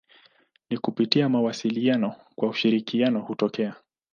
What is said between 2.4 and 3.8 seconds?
ushirikiano hutokea.